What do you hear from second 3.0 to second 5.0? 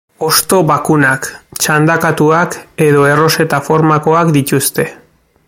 erroseta-formakoak dituzte.